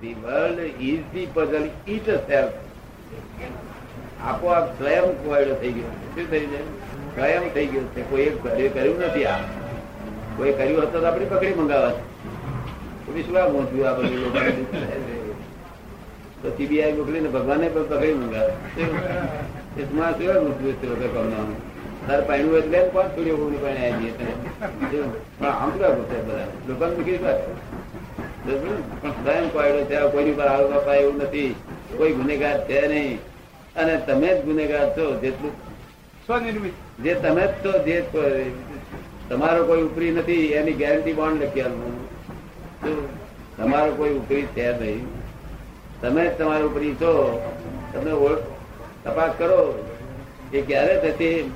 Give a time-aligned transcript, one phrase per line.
[0.00, 1.64] The world is the puzzle
[2.28, 2.54] itself
[4.24, 5.92] આપોઆપ સ્વયં કોયડો થઈ ગયો.
[6.14, 6.66] શું થઈ જાય
[7.14, 8.00] સ્વયં થઈ ગયો છે.
[8.10, 9.40] કોઈ કર્યું નથી આ.
[10.36, 11.94] કોઈ કર્યું હતું તો આપણે પકડી મંગાવવા
[13.06, 14.32] પછી શું આ પહોંચ્યું આ બધું
[16.42, 18.52] તો સીબીઆઈ મોકલીને ભગવાને પણ પકડી મંગાવે.
[20.80, 21.58] છે વગર કમનાનું
[22.08, 24.12] તાર પાણી હોય એટલે કોણ થોડી ઓગણી પાણી આવી
[25.42, 25.82] આમ શું
[26.28, 26.92] બધા લોકોને
[28.54, 31.54] પણ સ્વયં કોયડો છે કોઈની પર આરોપ અપાય એવું નથી.
[31.96, 33.18] કોઈ ગુનેગાર છે નહીં.
[33.76, 35.52] અને તમે જ ગુનેગાર છો જેટલું
[36.26, 36.72] સ્વનિર્મિત.
[37.02, 38.04] જે તમે જ છો જે
[39.28, 41.62] તમારો કોઈ ઉપરી નથી એની ગેરંટી બોન્ડ લખી
[43.56, 45.06] તમારો કોઈ ઉપરી છે નહીં.
[46.00, 47.12] તમે જ તમારો ઉપરી છો.
[47.92, 48.12] તમે
[49.04, 49.84] તપાસ કરો
[50.50, 51.50] કે ક્યારે થતી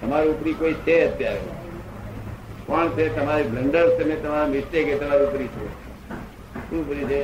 [0.00, 1.40] તમારી ઉપરી કોઈ છે અત્યારે.
[2.66, 5.89] કોણ છે તમારી બ્લન્ડર તમે તમારા મિસ્ટેક એ તમારી ઉપરી છે?
[6.70, 7.20] શું ઉપરી છે?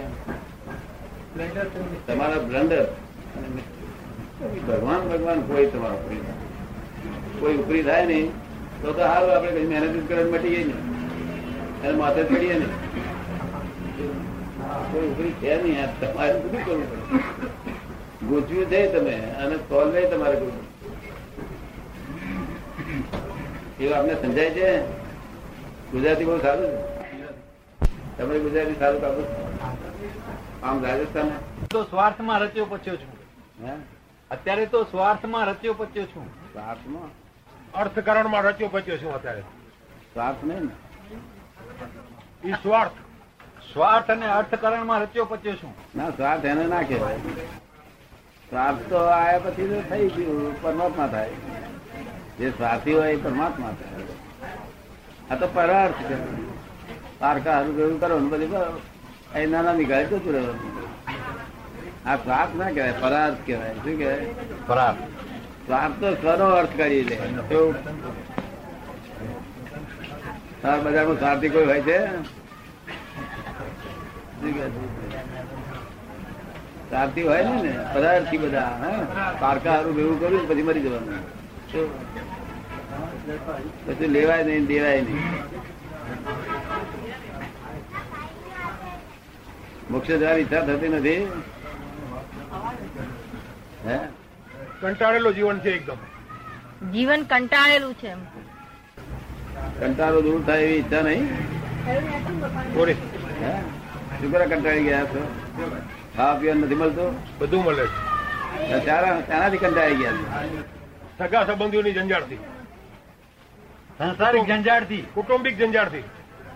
[2.07, 2.87] તમારા બ્લન્ડર
[4.66, 6.23] ભગવાન ભગવાન, કોઈ તમારા ઉપરી
[7.41, 8.27] કોઈ ઉપરી થાય નહીં
[8.83, 10.75] તો તો સારું આપણે કઈ મહેનત કરવા મટી ગઈ ને
[11.85, 12.66] એને માથે જ પડીએ ને
[14.91, 17.21] કોઈ ઉપરી છે નહીં તમારે બધું કરવું પડે?
[18.23, 20.65] ગૂંચવ્યું છે તમે, અને સોલ્વે તમારે કરવું
[23.81, 24.69] એવું આપને સમજાય છે?
[25.93, 26.96] ગુજરાતી બહુ સારું છે.
[28.19, 29.25] તમે ગુજરાતી સારું કાબુ
[30.63, 31.31] આમ રાજસ્થાન
[31.71, 33.17] તો સ્વાર્થમાં રચ્યો પચ્યો છું.
[33.67, 33.73] હે?
[34.31, 36.27] અત્યારે તો સ્વાર્થમાં રચ્યો પચ્યો છું.
[36.27, 37.11] સ્વાર્થમાં?
[37.73, 39.41] અર્થકરણમાં રચ્યો પચ્યો છું અત્યારે.
[40.13, 42.49] સ્વાર્થ નહીં ને?
[42.49, 42.91] એ સ્વાર્થ.
[43.73, 45.75] સ્વાર્થ અને અર્થકરણમાં રચ્યો પચ્યો છું.
[45.97, 47.19] ના સ્વાર્થ એને ના કહેવાય.
[48.51, 51.31] સ્વાર્થ તો આયા પછી તો થઈ ગયું પરમાત્મા થાય.
[52.39, 55.37] જે સ્વાર્થી હોય એ પરમાત્મા થાય.
[55.37, 56.55] આ તો પરાર્થ છે.
[57.21, 58.81] પારકા હારું ગયું કરો ને બધું કરો
[59.35, 60.75] એ નાના નીકળે જતું રહેવાનું
[62.07, 63.75] આ પ્રાપ ના કહેવાય પરાર્થ કહેવાય.
[63.75, 64.27] શું કહેવાય?
[64.69, 64.95] ફરાર
[65.67, 67.16] પ્રાપ તો સ્વનો અર્થ કરી લે
[67.49, 67.75] કેવું?
[70.84, 71.99] બજારમાં સારથી કોઈ હોય છે?
[76.91, 77.22] સારથી?
[77.22, 77.72] હોય ને ને?
[77.94, 79.32] પદાર્થી બધા હા?
[79.41, 81.21] પારકા હારું ભેગું કર્યું પછી મરી જવાનું.
[83.87, 85.25] પછી લેવાય નહીં દેવાય નહીં.
[89.91, 91.20] મોક્ષ જવાની ઈચ્છા થતી નથી.
[93.86, 93.98] હે?
[94.80, 96.00] કંટાળેલું જીવન છે એકદમ.
[96.92, 98.10] જીવન કંટાળેલું છે
[99.80, 101.25] કંટાળો દૂર થાય એવી ઈચ્છા નહીં?
[103.42, 103.54] હે?
[104.20, 105.22] શું કરે કંટાળી ગયા છો?
[106.16, 107.10] ખાવા પીવા નથી મળતું?
[107.38, 107.98] બધું મળે છે.
[109.58, 110.14] કંટાળી ગયા
[111.19, 112.38] સગા સંબંધીઓની જંજાળથી
[113.98, 116.06] સંસારિક જંજાળથી કુટુંબિક જંજાળથી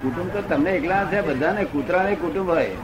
[0.02, 2.76] કુટુંબ તો તમને એકલા છે બધાને કૂતરાને કુટુંબ હોય.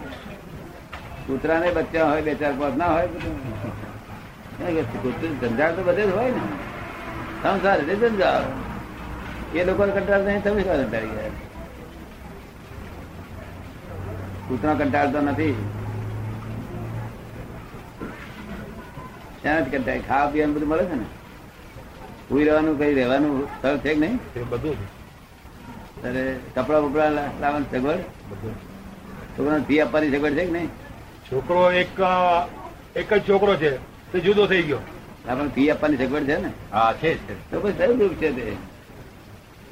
[1.27, 3.67] કૂતરાને બચ્ચા હોય બે ચાર પાંચ ના હોય બધું.
[5.41, 6.41] કે તો બધે જ હોય ને.
[7.43, 8.43] સંસાર એટલે જંજાળ.
[9.55, 11.31] એ લોકો કંટાળ નહીં તમે શું કંટાળી ગયા?
[14.49, 15.55] કૂતરા કંટાળતો નથી.
[19.43, 21.05] ત્યાં જ કંટાળી ખાવા પીવાનું બધું મળે છે ને?
[22.31, 24.19] ઉઈ રહેવાનું કઈ રહેવાનું સ્થળ છે કે નહીં?
[24.49, 24.77] બધું
[26.05, 27.99] અરે કપડા બપડા લાવવાની સગવડ?
[29.39, 30.86] છોકરા ફી આપવાની સગવડ છે કે નહીં?
[31.31, 31.99] છોકરો એક
[32.95, 33.79] એક જ છોકરો છે
[34.13, 34.81] તે જુદો થઈ ગયો.
[35.29, 36.51] આપણને ફી આપવાની સગવડ છે ને?
[36.73, 37.11] હા છે
[37.51, 38.57] તો પછી કયું દુઃખ છે તે?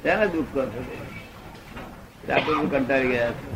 [0.01, 0.81] ત્યારે દુઃખ કરો છો
[2.33, 3.53] આપણે કંટાળી ગયા છે.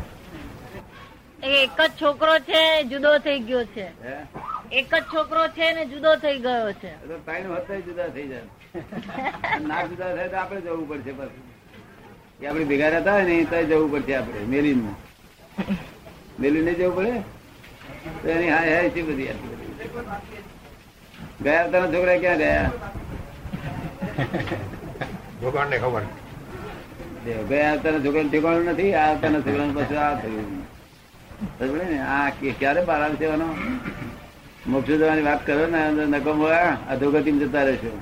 [1.42, 3.86] એક જ છોકરો છે જુદો થઈ ગયો છે.
[4.04, 4.16] હે?
[4.70, 6.92] એક જ છોકરો છે ને જુદો થઈ ગયો છે.
[7.24, 8.46] ટાઈમ હતો જુદા થઈ જાય.
[9.68, 11.28] ના જુદા થાય તો આપણે જવું પડશે બસ.
[12.40, 14.96] એ આપડે ભેગા રહેતા હોય ને તો જવું પડશે આપણે મેલીનમાં
[16.40, 17.22] મેલીને જવું પડે?
[18.22, 19.28] તો એની હાય હાય છે બધી.
[21.44, 22.70] ગયા તારા છોકરા ક્યાં ગયા?
[25.42, 26.02] ભગવાનને ખબર.
[27.48, 30.60] ગયા આવતાના છોકરા ઠેકાણું નથી આ આવતાના છોકરા પછી આ થયું.
[31.60, 32.00] ને?
[32.00, 33.48] આ ક્યારે બહાર આવશે એનો
[34.66, 36.42] મોક્ષ જવાની વાત કરો ને નકમ
[36.90, 37.92] અધોગતિ જતા રહેશો.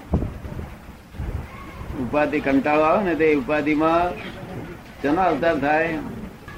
[2.03, 4.19] ઉપાધિ કંટાળો આવે ને તે ઉપાધિમાં
[5.03, 5.99] શાનો અવતાર થાય?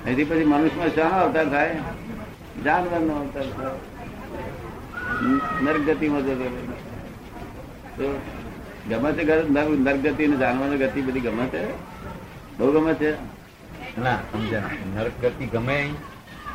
[0.06, 1.76] એથી પછી મનુષ્યમાં શાનો અવતાર થાય?
[2.65, 3.75] જાનવરનો અવતાર થાય
[5.62, 6.67] નરગતિમાં જતો
[7.97, 8.21] તો
[8.89, 11.73] ગમે છે નરગતિ ને જાનવર ગતિ બધી ગમે છે
[12.59, 13.11] બહુ ગમે છે.
[14.01, 14.62] ના સમજ્યા
[14.97, 15.91] નરગતિ ગમે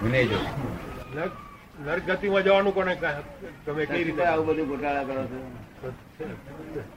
[0.04, 0.36] વિનય જો.
[1.16, 1.38] નર-
[1.86, 2.98] નરગતિમાં જવાનું કોને
[3.66, 4.24] તમે કઈ રીતે.
[4.24, 5.50] આવું બધું ગોટાળા કરો છો.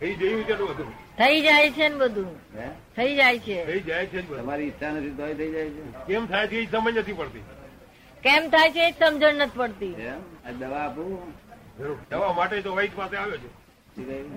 [0.00, 0.90] થઈ જયું છે બધું?
[0.90, 2.26] થઈ જાય છે ને બધું.
[2.96, 3.66] થઈ જાય છે.
[3.66, 6.06] થઈ જાય છે તમારી ઈચ્છા નથી તોય થઈ જાય છે.
[6.06, 7.40] કેમ થાય છે એ સમજ નથી પડતી.
[8.22, 9.94] કેમ થાય છે એ જ સમજણ નથી પડતી.
[10.58, 11.32] દવા આપું.
[12.10, 13.52] દવા માટે તો વૈદ પાસે આવ્યો છું.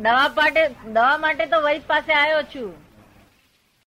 [0.01, 2.69] દવા માટે દવા માટે તો વૈદ પાસે આવ્યો છું.